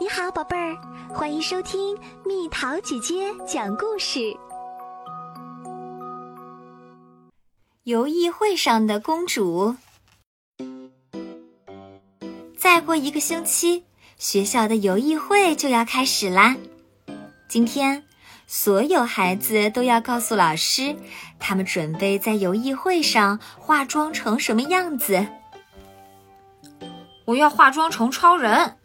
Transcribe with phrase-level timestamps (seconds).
[0.00, 0.76] 你好，宝贝儿，
[1.08, 4.20] 欢迎收听蜜桃姐姐讲故事。
[7.82, 9.74] 游艺会上的公主。
[12.56, 13.82] 再过一个星期，
[14.16, 16.54] 学校的游艺会就要开始啦。
[17.48, 18.04] 今天，
[18.46, 20.94] 所有孩子都要告诉老师，
[21.40, 25.26] 他们准备在游艺会上化妆成什么样子。
[27.24, 28.77] 我要化妆成超人。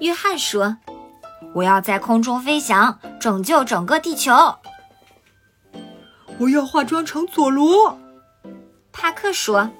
[0.00, 0.76] 约翰说
[1.54, 4.32] ：“我要在空中飞翔，拯救整个地球。”
[6.38, 7.98] 我要化妆成佐罗。
[8.92, 9.70] 帕克说：“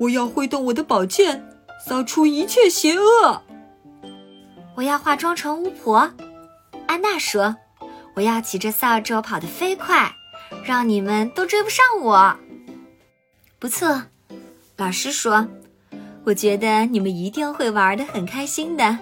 [0.00, 1.46] 我要挥动我的宝剑，
[1.86, 3.42] 扫除一切邪恶。”
[4.76, 6.10] 我要化妆成巫婆。
[6.86, 7.56] 安娜说
[8.16, 10.10] ：“我要骑着扫帚跑得飞快，
[10.64, 12.34] 让你们都追不上我。”
[13.60, 14.04] 不错，
[14.78, 15.46] 老师说
[16.24, 18.98] ：“我觉得你们一定会玩得很开心的。”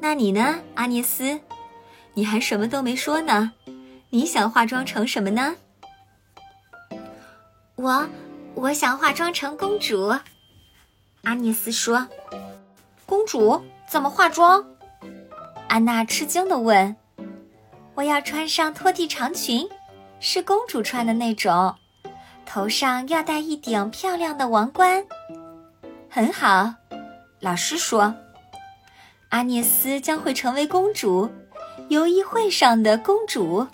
[0.00, 1.40] 那你呢，阿涅斯？
[2.14, 3.52] 你还什么都没说呢。
[4.10, 5.54] 你想化妆成什么呢？
[7.74, 8.08] 我，
[8.54, 10.08] 我想化妆成公主。
[11.22, 12.08] 阿涅斯说
[13.04, 14.64] ：“公主怎么化妆？”
[15.68, 16.96] 安娜吃惊地问
[17.94, 19.68] ：“我要穿上拖地长裙，
[20.20, 21.74] 是公主穿的那种，
[22.46, 25.04] 头上要戴一顶漂亮的王冠。”
[26.08, 26.72] 很好，
[27.40, 28.14] 老师说。
[29.30, 31.28] 阿涅斯将会成为公主，
[31.88, 33.66] 游艺会上的公主。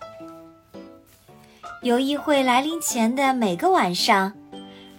[1.83, 4.33] 游艺会来临前的每个晚上，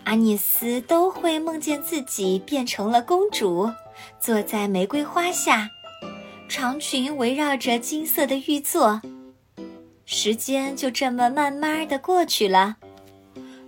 [0.06, 3.70] 阿涅斯都会梦见自己变成了公主，
[4.20, 5.70] 坐在玫瑰花下，
[6.48, 9.02] 长裙围绕着金色的玉座。
[10.06, 12.78] 时间就这么慢慢的过去了，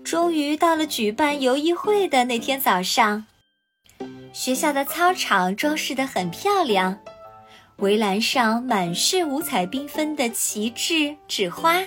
[0.03, 3.25] 终于到了举办游艺会的那天早上。
[4.37, 6.99] 学校的操场装饰得很漂亮，
[7.77, 11.81] 围栏上满是五彩缤纷的旗帜、纸花，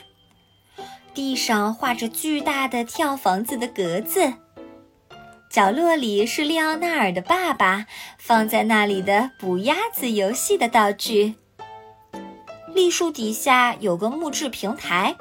[1.14, 4.32] 地上画着巨大的跳房子的格子。
[5.48, 7.86] 角落里是利奥纳尔的爸爸
[8.18, 11.36] 放在那里的捕鸭子游戏的道具。
[12.74, 15.14] 栗树底下有个木质平台，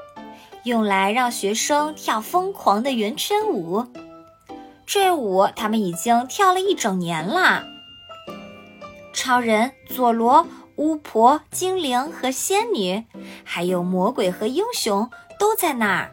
[0.63, 3.85] 用来让学生跳疯狂的圆圈舞。
[4.91, 7.63] 这舞他们已经跳了一整年了。
[9.13, 13.05] 超人、佐罗、巫婆、精灵和仙女，
[13.43, 15.07] 还有魔鬼和英雄
[15.37, 16.11] 都在那儿。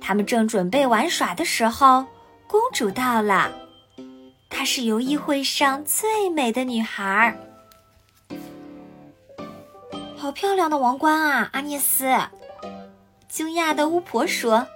[0.00, 2.06] 他们正准备玩耍的时候，
[2.48, 3.52] 公主到了。
[4.50, 7.36] 她是游艺会上最美的女孩。
[10.16, 12.12] 好漂亮的王冠啊，阿涅斯！
[13.28, 14.66] 惊讶的巫婆说。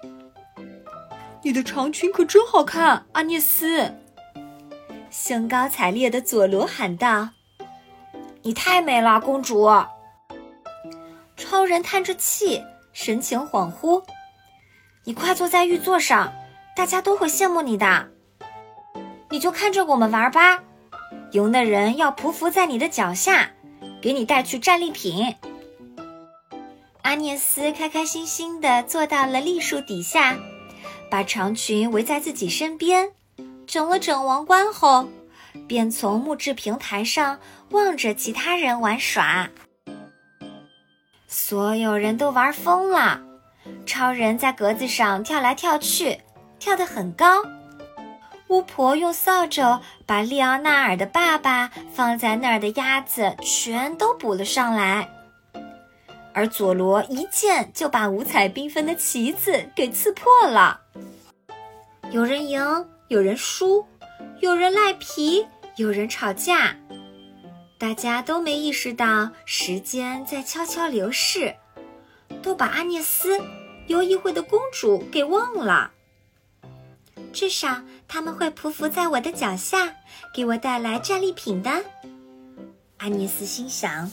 [1.42, 3.94] 你的长裙可真好看，阿涅斯！
[5.10, 7.30] 兴高采烈的佐罗喊道
[8.42, 9.68] ：“你太美了，公主！”
[11.36, 14.02] 超人叹着气，神情恍惚
[15.04, 16.32] ：“你快坐在玉座上，
[16.74, 18.08] 大家都会羡慕你的。
[19.30, 20.62] 你就看着我们玩吧，
[21.32, 23.50] 赢的人要匍匐在你的脚下，
[24.02, 25.36] 给你带去战利品。”
[27.02, 30.36] 阿涅斯开开心心地坐到了栗树底下。
[31.10, 33.10] 把长裙围在自己身边，
[33.66, 35.08] 整了整王冠后，
[35.66, 37.38] 便从木质平台上
[37.70, 39.48] 望着其他人玩耍。
[41.28, 43.20] 所有人都玩疯了，
[43.84, 46.20] 超人在格子上跳来跳去，
[46.58, 47.42] 跳得很高。
[48.48, 55.08] 巫婆用扫帚把利奥纳尔的爸爸放在那儿的鸭子全都捕了上来，
[56.36, 60.82] 而佐罗一剑就把五彩缤纷的旗子给刺破了。
[62.10, 63.86] 有人赢，有人输，
[64.40, 65.46] 有人赖皮，
[65.76, 66.76] 有人吵架，
[67.78, 71.54] 大家都没意识到时间在悄悄流逝，
[72.42, 73.40] 都把阿涅斯，
[73.86, 75.90] 游艺会的公主给忘了。
[77.32, 79.94] 至少他们会匍匐在我的脚下，
[80.34, 81.82] 给我带来战利品的。
[82.98, 84.12] 阿涅斯心想。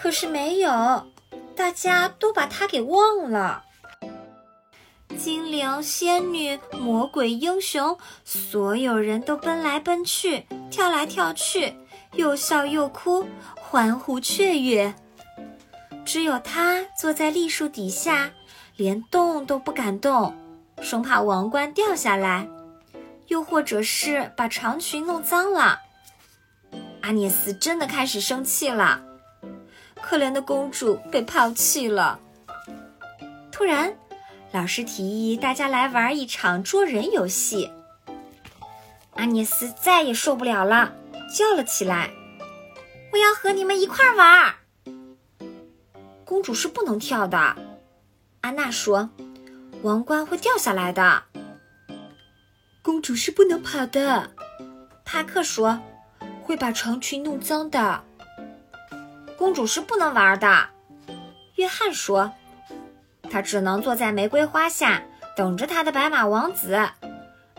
[0.00, 1.06] 可是没有，
[1.56, 3.64] 大家都把她给忘了。
[5.18, 11.74] 精灵、仙女、魔鬼、英雄，所有人都奔来奔去，跳来跳去，
[12.12, 14.94] 又笑又哭，欢呼雀跃。
[16.04, 18.30] 只有他坐在栗树底下，
[18.76, 20.34] 连动都不敢动，
[20.80, 22.48] 生怕王冠掉下来，
[23.26, 25.80] 又或者是把长裙弄脏了。
[27.02, 29.02] 阿涅斯真的开始生气了，
[30.08, 32.18] 可怜的公主被抛弃了。
[33.52, 33.94] 突然。
[34.50, 37.70] 老师提议大家来玩一场捉人游戏。
[39.12, 40.94] 阿涅斯再也受不了了，
[41.36, 42.08] 叫了起来
[43.12, 44.54] ：“我要和你们一块玩。
[46.24, 47.54] 公主是不能跳的，
[48.40, 49.10] 安娜说，
[49.82, 51.24] 王冠会掉下来的。
[52.80, 54.30] 公主是不能跑的，
[55.04, 55.78] 帕克说，
[56.42, 58.02] 会把长裙弄脏的。
[59.48, 60.68] 公主是不能玩的，
[61.54, 62.30] 约翰说，
[63.30, 65.02] 她只能坐在玫瑰花下
[65.34, 66.78] 等着她的白马王子，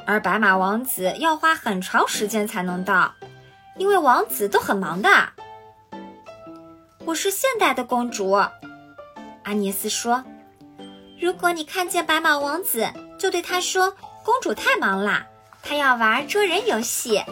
[0.06, 3.16] 而白马王子要花很长时间才能到，
[3.76, 5.10] 因为王子都很忙的。
[7.06, 10.24] 我是现代的公主，阿涅斯说。
[11.20, 12.88] 如果你看见白马王子，
[13.18, 15.26] 就对他说：“公主太忙了，
[15.64, 17.24] 她要玩捉人游戏。”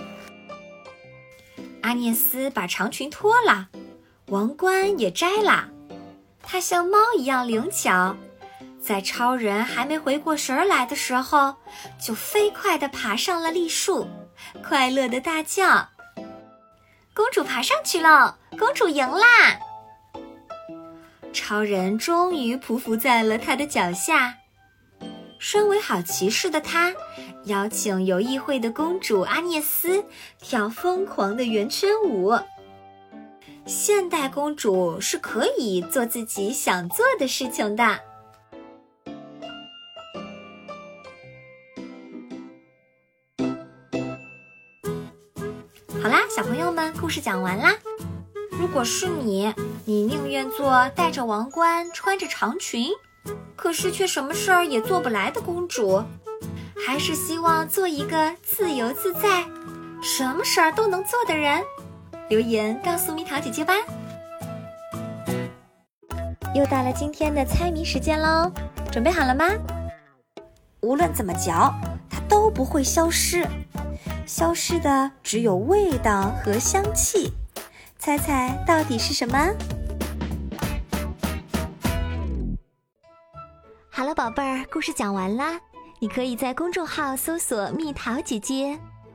[1.83, 3.69] 阿涅斯把长裙脱了，
[4.27, 5.69] 王冠也摘了，
[6.43, 8.13] 它像猫一样灵巧，
[8.81, 11.55] 在超人还没回过神来的时候，
[11.97, 14.05] 就飞快地爬上了栗树，
[14.61, 15.87] 快乐地大叫
[17.15, 19.27] ：“公主爬上去喽，公主赢啦！”
[21.31, 24.35] 超人终于匍匐在了他的脚下。
[25.39, 26.93] 身为好骑士的他，
[27.45, 30.03] 邀请有议会的公主阿涅斯
[30.41, 32.37] 跳疯狂的圆圈舞。
[33.67, 37.83] 现代公主是可以做自己想做的事情的。
[46.01, 47.75] 好啦，小朋友们，故事讲完啦。
[48.51, 49.53] 如果是你，
[49.83, 52.89] 你宁愿做戴着王冠、穿着长裙，
[53.57, 56.01] 可是却什么事儿也做不来的公主，
[56.85, 59.43] 还是希望做一个自由自在、
[60.01, 61.61] 什么事儿都能做的人？
[62.29, 63.73] 留言告诉蜜桃姐姐吧。
[66.53, 68.51] 又到了今天的猜谜时间喽，
[68.91, 69.45] 准备好了吗？
[70.81, 71.73] 无论怎么嚼，
[72.09, 73.47] 它都不会消失，
[74.25, 77.31] 消失的只有味道和香气。
[77.97, 79.37] 猜猜到底是什么？
[83.89, 85.59] 好了，宝贝儿，故事讲完啦。
[85.99, 88.77] 你可以在公众号搜索“蜜桃姐姐”，